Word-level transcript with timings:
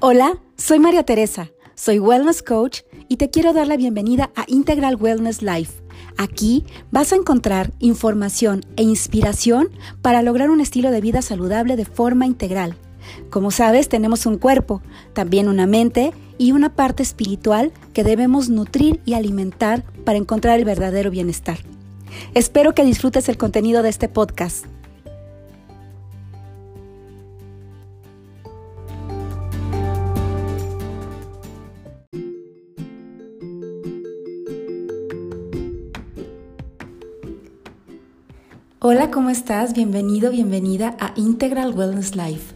Hola, 0.00 0.38
soy 0.56 0.78
María 0.78 1.02
Teresa, 1.02 1.50
soy 1.74 1.98
Wellness 1.98 2.44
Coach 2.44 2.82
y 3.08 3.16
te 3.16 3.30
quiero 3.30 3.52
dar 3.52 3.66
la 3.66 3.76
bienvenida 3.76 4.30
a 4.36 4.44
Integral 4.46 4.94
Wellness 4.94 5.42
Life. 5.42 5.82
Aquí 6.16 6.64
vas 6.92 7.12
a 7.12 7.16
encontrar 7.16 7.72
información 7.80 8.60
e 8.76 8.84
inspiración 8.84 9.70
para 10.00 10.22
lograr 10.22 10.50
un 10.50 10.60
estilo 10.60 10.92
de 10.92 11.00
vida 11.00 11.20
saludable 11.20 11.74
de 11.74 11.84
forma 11.84 12.26
integral. 12.26 12.76
Como 13.28 13.50
sabes, 13.50 13.88
tenemos 13.88 14.24
un 14.24 14.38
cuerpo, 14.38 14.82
también 15.14 15.48
una 15.48 15.66
mente 15.66 16.12
y 16.38 16.52
una 16.52 16.76
parte 16.76 17.02
espiritual 17.02 17.72
que 17.92 18.04
debemos 18.04 18.50
nutrir 18.50 19.00
y 19.04 19.14
alimentar 19.14 19.82
para 20.04 20.18
encontrar 20.18 20.60
el 20.60 20.64
verdadero 20.64 21.10
bienestar. 21.10 21.58
Espero 22.34 22.72
que 22.72 22.84
disfrutes 22.84 23.28
el 23.28 23.36
contenido 23.36 23.82
de 23.82 23.88
este 23.88 24.08
podcast. 24.08 24.64
Hola, 38.90 39.10
¿cómo 39.10 39.28
estás? 39.28 39.74
Bienvenido, 39.74 40.30
bienvenida 40.30 40.96
a 40.98 41.12
Integral 41.14 41.74
Wellness 41.74 42.16
Life. 42.16 42.54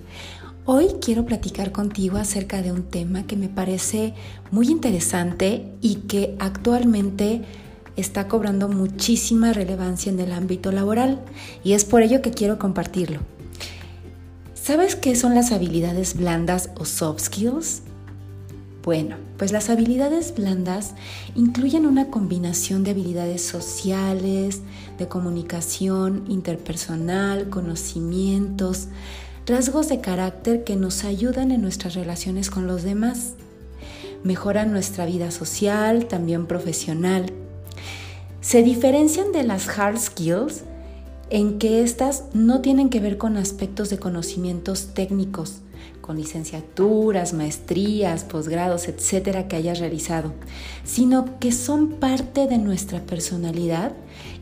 Hoy 0.65 0.87
quiero 0.99 1.27
platicar 1.27 1.73
contigo 1.73 2.17
acerca 2.17 2.63
de 2.63 2.73
un 2.73 2.85
tema 2.85 3.27
que 3.27 3.37
me 3.37 3.51
parece 3.51 4.15
muy 4.51 4.69
interesante 4.69 5.71
y 5.83 5.97
que 6.07 6.35
actualmente 6.39 7.43
está 7.97 8.29
cobrando 8.29 8.71
muchísima 8.71 9.53
relevancia 9.53 10.11
en 10.11 10.21
el 10.21 10.33
ámbito 10.33 10.73
laboral 10.73 11.21
y 11.65 11.75
es 11.75 11.85
por 11.85 12.01
ello 12.01 12.23
que 12.23 12.31
quiero 12.31 12.59
compartirlo. 12.59 13.21
¿Sabes 14.55 14.97
qué 14.97 15.15
son 15.17 15.35
las 15.35 15.53
habilidades 15.53 16.17
blandas 16.17 16.71
o 16.79 16.87
soft 16.87 17.25
skills? 17.25 17.83
Bueno, 18.83 19.15
pues 19.37 19.53
las 19.53 19.71
habilidades 19.71 20.35
blandas 20.35 20.95
incluyen 21.37 21.87
una 21.87 22.09
combinación 22.09 22.83
de 22.83 22.91
habilidades 22.91 23.43
sociales, 23.43 24.63
de 24.99 25.07
comunicación 25.07 26.25
interpersonal, 26.29 27.49
conocimientos, 27.49 28.89
rasgos 29.47 29.89
de 29.89 30.01
carácter 30.01 30.65
que 30.65 30.75
nos 30.75 31.05
ayudan 31.05 31.53
en 31.53 31.63
nuestras 31.63 31.95
relaciones 31.95 32.51
con 32.51 32.67
los 32.67 32.83
demás. 32.83 33.35
Mejoran 34.25 34.73
nuestra 34.73 35.07
vida 35.07 35.31
social, 35.31 36.07
también 36.07 36.47
profesional. 36.47 37.27
Se 38.41 38.65
diferencian 38.65 39.31
de 39.31 39.45
las 39.45 39.69
hard 39.79 39.99
skills 39.99 40.65
en 41.31 41.61
que 41.61 41.85
estas 41.85 42.25
no 42.35 42.61
tienen 42.61 42.91
que 42.91 42.99
ver 42.99 43.17
con 43.17 43.37
aspectos 43.37 43.91
de 43.91 43.99
conocimientos 43.99 44.89
técnicos, 44.93 45.61
con 46.03 46.19
licenciaturas, 46.19 47.33
maestrías, 47.33 48.25
posgrados, 48.25 48.89
etcétera, 48.89 49.49
que 49.49 49.57
hayas 49.57 49.79
realizado, 49.79 50.35
sino 50.85 51.39
que 51.39 51.53
son 51.53 51.93
parte 51.93 52.47
de 52.47 52.59
nuestra 52.59 53.01
personalidad 53.01 53.93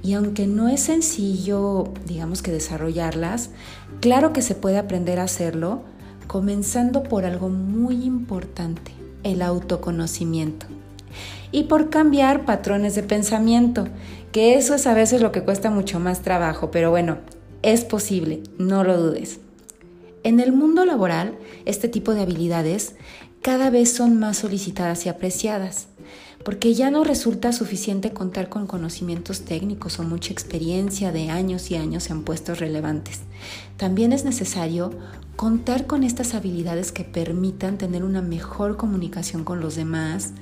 y 0.03 0.15
aunque 0.15 0.47
no 0.47 0.69
es 0.69 0.81
sencillo, 0.81 1.93
digamos 2.07 2.43
que 2.43 2.51
desarrollarlas, 2.51 3.51
claro 4.01 4.33
que 4.33 4.43
se 4.43 4.55
puede 4.55 4.79
aprender 4.79 5.21
a 5.21 5.25
hacerlo, 5.25 5.83
comenzando 6.27 7.03
por 7.03 7.25
algo 7.25 7.51
muy 7.51 8.05
importante, 8.05 8.93
el 9.23 9.43
autoconocimiento. 9.43 10.67
Y 11.53 11.65
por 11.65 11.91
cambiar 11.91 12.45
patrones 12.45 12.95
de 12.95 13.03
pensamiento, 13.03 13.89
que 14.33 14.55
eso 14.55 14.75
es 14.75 14.87
a 14.87 14.95
veces 14.95 15.21
lo 15.21 15.33
que 15.33 15.43
cuesta 15.43 15.71
mucho 15.71 16.01
más 16.01 16.23
trabajo, 16.23 16.71
pero 16.71 16.91
bueno, 16.91 17.19
es 17.63 17.85
posible, 17.85 18.43
no 18.59 18.85
lo 18.85 18.97
dudes. 18.97 19.41
En 20.23 20.39
el 20.39 20.53
mundo 20.53 20.85
laboral, 20.85 21.39
este 21.65 21.89
tipo 21.89 22.13
de 22.13 22.21
habilidades 22.21 22.95
cada 23.41 23.71
vez 23.71 23.91
son 23.91 24.19
más 24.19 24.37
solicitadas 24.37 25.07
y 25.07 25.09
apreciadas, 25.09 25.89
porque 26.45 26.75
ya 26.75 26.91
no 26.91 27.05
resulta 27.05 27.55
suficiente 27.55 28.13
contar 28.13 28.51
con 28.51 28.67
conocimientos 28.67 29.47
técnicos 29.47 29.99
o 29.99 30.03
mucha 30.03 30.35
experiencia 30.35 31.11
de 31.11 31.31
años 31.31 31.71
y 31.71 31.77
años 31.77 32.11
en 32.11 32.23
puestos 32.23 32.61
relevantes. 32.61 33.21
También 33.79 34.13
es 34.13 34.27
necesario 34.27 34.93
contar 35.37 35.87
con 35.87 36.05
estas 36.05 36.35
habilidades 36.35 36.93
que 36.93 37.03
permitan 37.03 37.79
tener 37.79 38.05
una 38.05 38.21
mejor 38.21 38.77
comunicación 38.77 39.43
con 39.43 39.61
los 39.61 39.75
demás, 39.75 40.35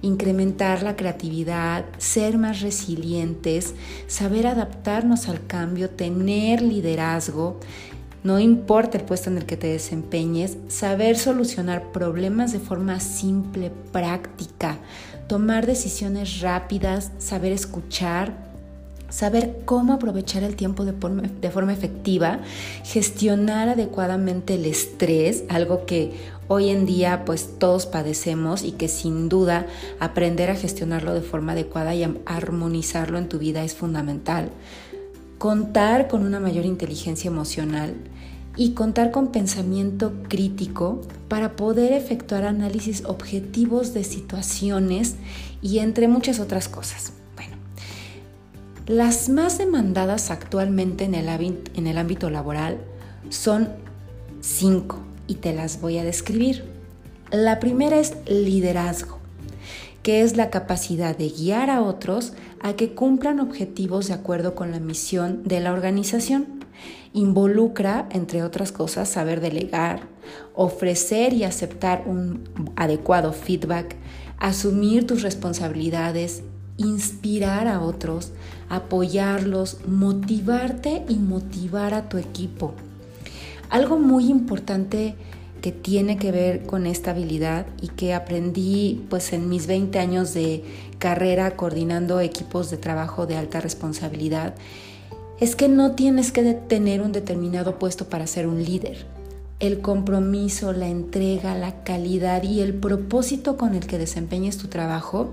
incrementar 0.00 0.82
la 0.82 0.96
creatividad, 0.96 1.84
ser 1.98 2.38
más 2.38 2.62
resilientes, 2.62 3.74
saber 4.06 4.46
adaptarnos 4.46 5.28
al 5.28 5.46
cambio, 5.46 5.90
tener 5.90 6.62
liderazgo, 6.62 7.60
no 8.26 8.40
importa 8.40 8.98
el 8.98 9.04
puesto 9.04 9.30
en 9.30 9.38
el 9.38 9.46
que 9.46 9.56
te 9.56 9.68
desempeñes, 9.68 10.56
saber 10.66 11.16
solucionar 11.16 11.92
problemas 11.92 12.50
de 12.50 12.58
forma 12.58 12.98
simple, 12.98 13.70
práctica, 13.92 14.78
tomar 15.28 15.64
decisiones 15.64 16.40
rápidas, 16.40 17.12
saber 17.18 17.52
escuchar, 17.52 18.36
saber 19.10 19.60
cómo 19.64 19.92
aprovechar 19.92 20.42
el 20.42 20.56
tiempo 20.56 20.84
de 20.84 20.92
forma, 20.92 21.72
efectiva, 21.72 22.40
gestionar 22.82 23.68
adecuadamente 23.68 24.56
el 24.56 24.66
estrés, 24.66 25.44
algo 25.48 25.86
que 25.86 26.10
hoy 26.48 26.70
en 26.70 26.84
día 26.84 27.24
pues 27.24 27.60
todos 27.60 27.86
padecemos 27.86 28.64
y 28.64 28.72
que 28.72 28.88
sin 28.88 29.28
duda 29.28 29.68
aprender 30.00 30.50
a 30.50 30.56
gestionarlo 30.56 31.14
de 31.14 31.22
forma 31.22 31.52
adecuada 31.52 31.94
y 31.94 32.02
armonizarlo 32.26 33.18
en 33.18 33.28
tu 33.28 33.38
vida 33.38 33.62
es 33.62 33.76
fundamental. 33.76 34.50
Contar 35.38 36.08
con 36.08 36.22
una 36.22 36.40
mayor 36.40 36.64
inteligencia 36.64 37.28
emocional, 37.28 37.94
y 38.56 38.72
contar 38.72 39.10
con 39.10 39.28
pensamiento 39.28 40.14
crítico 40.28 41.02
para 41.28 41.56
poder 41.56 41.92
efectuar 41.92 42.44
análisis 42.44 43.04
objetivos 43.04 43.92
de 43.92 44.02
situaciones 44.02 45.16
y 45.60 45.78
entre 45.78 46.08
muchas 46.08 46.40
otras 46.40 46.68
cosas. 46.68 47.12
Bueno, 47.36 47.56
las 48.86 49.28
más 49.28 49.58
demandadas 49.58 50.30
actualmente 50.30 51.04
en 51.04 51.14
el, 51.14 51.28
en 51.28 51.86
el 51.86 51.98
ámbito 51.98 52.30
laboral 52.30 52.78
son 53.28 53.68
cinco 54.40 55.00
y 55.26 55.34
te 55.34 55.52
las 55.52 55.80
voy 55.80 55.98
a 55.98 56.04
describir. 56.04 56.64
La 57.30 57.60
primera 57.60 57.98
es 57.98 58.14
liderazgo, 58.26 59.18
que 60.02 60.22
es 60.22 60.36
la 60.36 60.48
capacidad 60.48 61.16
de 61.16 61.28
guiar 61.28 61.68
a 61.68 61.82
otros 61.82 62.32
a 62.66 62.74
que 62.74 62.94
cumplan 62.94 63.38
objetivos 63.38 64.08
de 64.08 64.14
acuerdo 64.14 64.56
con 64.56 64.72
la 64.72 64.80
misión 64.80 65.44
de 65.44 65.60
la 65.60 65.72
organización. 65.72 66.64
Involucra, 67.12 68.08
entre 68.10 68.42
otras 68.42 68.72
cosas, 68.72 69.08
saber 69.08 69.40
delegar, 69.40 70.08
ofrecer 70.52 71.32
y 71.32 71.44
aceptar 71.44 72.02
un 72.06 72.42
adecuado 72.74 73.32
feedback, 73.32 73.94
asumir 74.38 75.06
tus 75.06 75.22
responsabilidades, 75.22 76.42
inspirar 76.76 77.68
a 77.68 77.80
otros, 77.80 78.32
apoyarlos, 78.68 79.78
motivarte 79.86 81.04
y 81.08 81.14
motivar 81.14 81.94
a 81.94 82.08
tu 82.08 82.18
equipo. 82.18 82.74
Algo 83.70 83.96
muy 83.96 84.28
importante 84.28 85.14
que 85.66 85.72
tiene 85.72 86.16
que 86.16 86.30
ver 86.30 86.64
con 86.64 86.86
esta 86.86 87.10
habilidad 87.10 87.66
y 87.82 87.88
que 87.88 88.14
aprendí 88.14 89.04
pues 89.10 89.32
en 89.32 89.48
mis 89.48 89.66
20 89.66 89.98
años 89.98 90.32
de 90.32 90.62
carrera 91.00 91.56
coordinando 91.56 92.20
equipos 92.20 92.70
de 92.70 92.76
trabajo 92.76 93.26
de 93.26 93.36
alta 93.36 93.60
responsabilidad 93.60 94.54
es 95.40 95.56
que 95.56 95.66
no 95.66 95.96
tienes 95.96 96.30
que 96.30 96.54
tener 96.54 97.02
un 97.02 97.10
determinado 97.10 97.80
puesto 97.80 98.04
para 98.04 98.28
ser 98.28 98.46
un 98.46 98.62
líder. 98.62 99.06
El 99.58 99.80
compromiso, 99.80 100.72
la 100.72 100.86
entrega, 100.86 101.56
la 101.56 101.82
calidad 101.82 102.44
y 102.44 102.60
el 102.60 102.72
propósito 102.72 103.56
con 103.56 103.74
el 103.74 103.88
que 103.88 103.98
desempeñes 103.98 104.58
tu 104.58 104.68
trabajo 104.68 105.30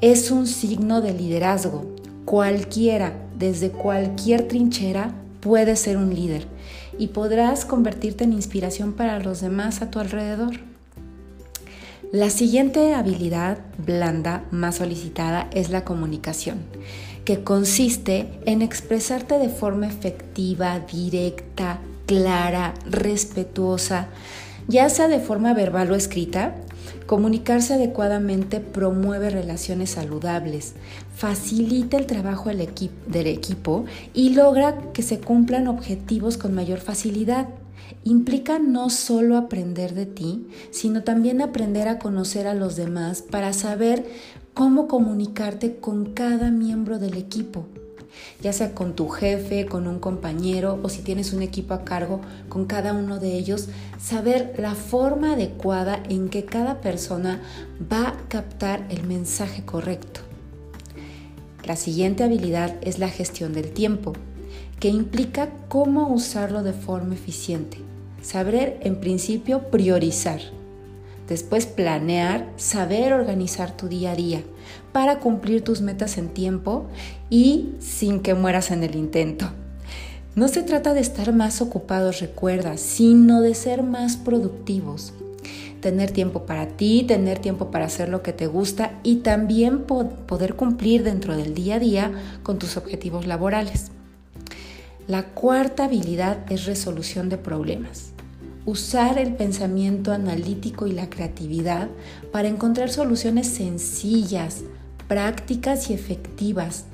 es 0.00 0.32
un 0.32 0.48
signo 0.48 1.00
de 1.00 1.14
liderazgo. 1.14 1.86
Cualquiera, 2.24 3.12
desde 3.38 3.70
cualquier 3.70 4.48
trinchera, 4.48 5.14
puede 5.40 5.76
ser 5.76 5.96
un 5.96 6.12
líder 6.12 6.48
y 6.98 7.08
podrás 7.08 7.64
convertirte 7.64 8.24
en 8.24 8.32
inspiración 8.32 8.92
para 8.92 9.18
los 9.20 9.40
demás 9.40 9.82
a 9.82 9.90
tu 9.90 9.98
alrededor. 10.00 10.60
La 12.12 12.30
siguiente 12.30 12.94
habilidad 12.94 13.58
blanda 13.78 14.44
más 14.50 14.76
solicitada 14.76 15.48
es 15.52 15.70
la 15.70 15.84
comunicación 15.84 16.58
que 17.28 17.44
consiste 17.44 18.26
en 18.46 18.62
expresarte 18.62 19.38
de 19.38 19.50
forma 19.50 19.86
efectiva, 19.86 20.80
directa, 20.80 21.78
clara, 22.06 22.72
respetuosa, 22.88 24.08
ya 24.68 24.88
sea 24.90 25.08
de 25.08 25.18
forma 25.18 25.54
verbal 25.54 25.90
o 25.90 25.94
escrita, 25.94 26.54
comunicarse 27.06 27.74
adecuadamente 27.74 28.60
promueve 28.60 29.30
relaciones 29.30 29.90
saludables, 29.90 30.74
facilita 31.16 31.96
el 31.96 32.06
trabajo 32.06 32.50
del, 32.50 32.60
equipo 33.26 33.86
y 34.12 34.34
logra 34.34 34.92
que 34.92 35.02
se 35.02 35.18
cumplan 35.18 35.68
objetivos 35.68 36.36
con 36.36 36.54
mayor 36.54 36.80
facilidad. 36.80 37.48
Implica 38.04 38.58
no 38.58 38.90
solo 38.90 39.38
aprender 39.38 39.94
de 39.94 40.04
ti, 40.04 40.46
sino 40.70 41.02
también 41.02 41.40
aprender 41.40 41.88
a 41.88 41.98
conocer 41.98 42.46
a 42.46 42.54
los 42.54 42.76
demás 42.76 43.22
para 43.22 43.54
saber 43.54 44.04
cómo 44.52 44.86
comunicarte 44.86 45.76
con 45.76 46.12
cada 46.12 46.50
miembro 46.50 46.98
del 46.98 47.16
equipo. 47.16 47.66
Ya 48.40 48.52
sea 48.52 48.74
con 48.74 48.94
tu 48.94 49.08
jefe, 49.08 49.66
con 49.66 49.86
un 49.86 49.98
compañero 49.98 50.78
o 50.82 50.88
si 50.88 51.02
tienes 51.02 51.32
un 51.32 51.42
equipo 51.42 51.74
a 51.74 51.84
cargo, 51.84 52.20
con 52.48 52.66
cada 52.66 52.92
uno 52.92 53.18
de 53.18 53.34
ellos, 53.34 53.68
saber 54.00 54.54
la 54.58 54.74
forma 54.74 55.32
adecuada 55.32 56.02
en 56.08 56.28
que 56.28 56.44
cada 56.44 56.80
persona 56.80 57.40
va 57.92 58.08
a 58.08 58.28
captar 58.28 58.86
el 58.90 59.06
mensaje 59.06 59.64
correcto. 59.64 60.20
La 61.64 61.76
siguiente 61.76 62.24
habilidad 62.24 62.76
es 62.80 62.98
la 62.98 63.08
gestión 63.08 63.52
del 63.52 63.72
tiempo, 63.72 64.14
que 64.80 64.88
implica 64.88 65.50
cómo 65.68 66.08
usarlo 66.08 66.62
de 66.62 66.72
forma 66.72 67.14
eficiente. 67.14 67.78
Saber 68.22 68.78
en 68.82 69.00
principio 69.00 69.70
priorizar 69.70 70.40
Después 71.28 71.66
planear, 71.66 72.50
saber 72.56 73.12
organizar 73.12 73.76
tu 73.76 73.86
día 73.88 74.12
a 74.12 74.16
día 74.16 74.42
para 74.92 75.18
cumplir 75.18 75.62
tus 75.62 75.82
metas 75.82 76.16
en 76.16 76.28
tiempo 76.30 76.86
y 77.28 77.74
sin 77.80 78.20
que 78.20 78.34
mueras 78.34 78.70
en 78.70 78.82
el 78.82 78.96
intento. 78.96 79.50
No 80.34 80.48
se 80.48 80.62
trata 80.62 80.94
de 80.94 81.00
estar 81.00 81.34
más 81.34 81.60
ocupados, 81.60 82.20
recuerda, 82.20 82.78
sino 82.78 83.42
de 83.42 83.54
ser 83.54 83.82
más 83.82 84.16
productivos. 84.16 85.12
Tener 85.82 86.12
tiempo 86.12 86.46
para 86.46 86.68
ti, 86.68 87.04
tener 87.06 87.38
tiempo 87.38 87.70
para 87.70 87.84
hacer 87.84 88.08
lo 88.08 88.22
que 88.22 88.32
te 88.32 88.46
gusta 88.46 88.98
y 89.02 89.16
también 89.16 89.84
poder 89.84 90.54
cumplir 90.54 91.04
dentro 91.04 91.36
del 91.36 91.54
día 91.54 91.74
a 91.74 91.78
día 91.78 92.12
con 92.42 92.58
tus 92.58 92.76
objetivos 92.76 93.26
laborales. 93.26 93.90
La 95.06 95.24
cuarta 95.24 95.84
habilidad 95.84 96.38
es 96.50 96.64
resolución 96.64 97.28
de 97.28 97.36
problemas 97.36 98.12
usar 98.68 99.16
el 99.16 99.32
pensamiento 99.32 100.12
analítico 100.12 100.86
y 100.86 100.92
la 100.92 101.08
creatividad 101.08 101.88
para 102.30 102.48
encontrar 102.48 102.90
soluciones 102.90 103.46
sencillas, 103.46 104.60
prácticas 105.08 105.88
y 105.88 105.94
efectivas. 105.94 106.84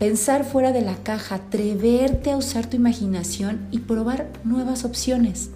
Pensar 0.00 0.44
fuera 0.44 0.72
de 0.72 0.82
la 0.82 0.96
caja, 0.96 1.36
atreverte 1.36 2.32
a 2.32 2.36
usar 2.36 2.66
tu 2.66 2.76
imaginación 2.76 3.68
y 3.70 3.78
probar 3.78 4.32
nuevas 4.42 4.84
opciones. 4.84 5.50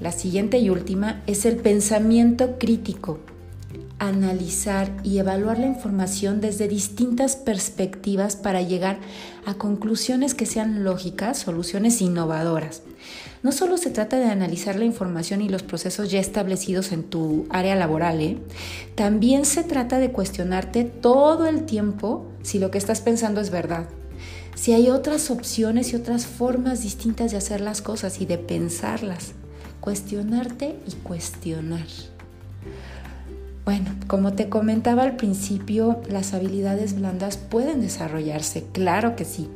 La 0.00 0.12
siguiente 0.12 0.58
y 0.58 0.68
última 0.68 1.22
es 1.26 1.46
el 1.46 1.56
pensamiento 1.56 2.58
crítico. 2.58 3.20
Analizar 4.00 4.90
y 5.04 5.18
evaluar 5.18 5.58
la 5.58 5.66
información 5.66 6.40
desde 6.40 6.66
distintas 6.68 7.36
perspectivas 7.36 8.34
para 8.34 8.62
llegar 8.62 8.98
a 9.44 9.54
conclusiones 9.54 10.34
que 10.34 10.46
sean 10.46 10.84
lógicas, 10.84 11.38
soluciones 11.38 12.00
innovadoras. 12.00 12.82
No 13.42 13.52
solo 13.52 13.76
se 13.76 13.90
trata 13.90 14.18
de 14.18 14.24
analizar 14.24 14.76
la 14.76 14.86
información 14.86 15.42
y 15.42 15.48
los 15.50 15.62
procesos 15.62 16.10
ya 16.10 16.18
establecidos 16.18 16.92
en 16.92 17.04
tu 17.04 17.46
área 17.50 17.76
laboral, 17.76 18.20
¿eh? 18.20 18.38
también 18.94 19.44
se 19.44 19.64
trata 19.64 19.98
de 19.98 20.12
cuestionarte 20.12 20.84
todo 20.84 21.46
el 21.46 21.64
tiempo 21.64 22.26
si 22.42 22.58
lo 22.58 22.70
que 22.70 22.78
estás 22.78 23.02
pensando 23.02 23.40
es 23.42 23.50
verdad, 23.50 23.86
si 24.54 24.72
hay 24.72 24.88
otras 24.88 25.30
opciones 25.30 25.92
y 25.92 25.96
otras 25.96 26.26
formas 26.26 26.82
distintas 26.82 27.32
de 27.32 27.36
hacer 27.36 27.60
las 27.60 27.82
cosas 27.82 28.20
y 28.20 28.26
de 28.26 28.38
pensarlas. 28.38 29.32
Cuestionarte 29.80 30.76
y 30.86 30.92
cuestionar. 31.02 31.86
Bueno, 33.70 33.94
como 34.08 34.32
te 34.32 34.48
comentaba 34.48 35.04
al 35.04 35.14
principio, 35.14 36.00
las 36.08 36.34
habilidades 36.34 36.96
blandas 36.96 37.36
pueden 37.36 37.80
desarrollarse, 37.80 38.64
claro 38.72 39.14
que 39.14 39.24
sí. 39.24 39.48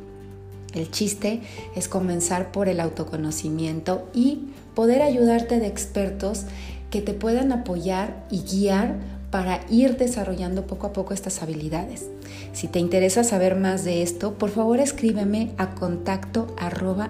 El 0.73 0.89
chiste 0.89 1.41
es 1.75 1.89
comenzar 1.89 2.53
por 2.53 2.69
el 2.69 2.79
autoconocimiento 2.79 4.07
y 4.13 4.51
poder 4.73 5.01
ayudarte 5.01 5.59
de 5.59 5.67
expertos 5.67 6.45
que 6.91 7.01
te 7.01 7.13
puedan 7.13 7.51
apoyar 7.51 8.25
y 8.31 8.43
guiar 8.43 8.95
para 9.35 9.59
ir 9.69 9.97
desarrollando 9.97 10.65
poco 10.65 10.87
a 10.87 10.93
poco 10.93 11.13
estas 11.13 11.43
habilidades. 11.43 12.05
Si 12.53 12.69
te 12.69 12.79
interesa 12.79 13.25
saber 13.25 13.57
más 13.57 13.83
de 13.83 14.01
esto, 14.01 14.35
por 14.35 14.49
favor 14.49 14.79
escríbeme 14.79 15.51
a 15.57 15.75
contacto 15.75 16.55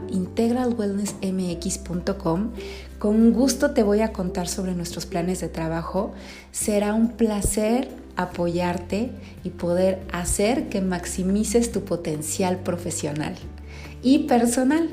integralwellnessmx.com. 0.09 2.49
Con 2.97 3.31
gusto 3.31 3.75
te 3.75 3.83
voy 3.83 4.01
a 4.01 4.11
contar 4.11 4.47
sobre 4.47 4.73
nuestros 4.73 5.05
planes 5.05 5.39
de 5.39 5.49
trabajo. 5.49 6.13
Será 6.51 6.95
un 6.95 7.09
placer 7.09 7.89
apoyarte 8.15 9.11
y 9.43 9.51
poder 9.51 10.01
hacer 10.11 10.67
que 10.67 10.81
maximices 10.81 11.71
tu 11.71 11.85
potencial 11.85 12.57
profesional 12.57 13.35
y 14.01 14.23
personal. 14.23 14.89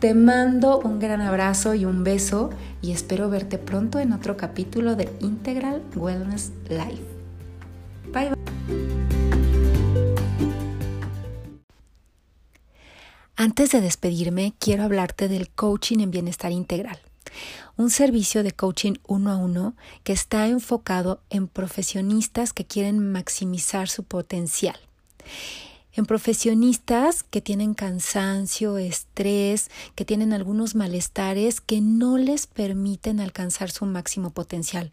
Te 0.00 0.12
mando 0.12 0.78
un 0.78 0.98
gran 0.98 1.22
abrazo 1.22 1.74
y 1.74 1.86
un 1.86 2.04
beso 2.04 2.50
y 2.82 2.92
espero 2.92 3.30
verte 3.30 3.56
pronto 3.56 3.98
en 3.98 4.12
otro 4.12 4.36
capítulo 4.36 4.94
de 4.94 5.08
Integral 5.20 5.82
Wellness 5.94 6.52
Life. 6.68 7.02
Bye 8.12 8.30
bye. 8.30 8.36
Antes 13.36 13.70
de 13.70 13.80
despedirme, 13.80 14.52
quiero 14.58 14.84
hablarte 14.84 15.28
del 15.28 15.48
coaching 15.48 16.00
en 16.00 16.10
bienestar 16.10 16.52
integral, 16.52 16.98
un 17.78 17.88
servicio 17.88 18.42
de 18.42 18.52
coaching 18.52 18.94
uno 19.06 19.30
a 19.30 19.36
uno 19.36 19.76
que 20.04 20.12
está 20.12 20.46
enfocado 20.48 21.20
en 21.30 21.48
profesionistas 21.48 22.52
que 22.52 22.66
quieren 22.66 23.12
maximizar 23.12 23.88
su 23.88 24.04
potencial 24.04 24.76
en 25.96 26.06
profesionistas 26.06 27.22
que 27.22 27.40
tienen 27.40 27.74
cansancio, 27.74 28.78
estrés, 28.78 29.70
que 29.94 30.04
tienen 30.04 30.32
algunos 30.32 30.74
malestares 30.74 31.60
que 31.60 31.80
no 31.80 32.18
les 32.18 32.46
permiten 32.46 33.20
alcanzar 33.20 33.70
su 33.70 33.86
máximo 33.86 34.30
potencial 34.30 34.92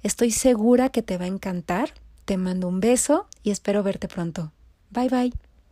Estoy 0.03 0.31
segura 0.31 0.89
que 0.89 1.01
te 1.01 1.17
va 1.17 1.25
a 1.25 1.27
encantar. 1.27 1.93
Te 2.25 2.37
mando 2.37 2.67
un 2.67 2.79
beso 2.79 3.27
y 3.43 3.51
espero 3.51 3.83
verte 3.83 4.07
pronto. 4.07 4.51
Bye 4.89 5.09
bye. 5.09 5.50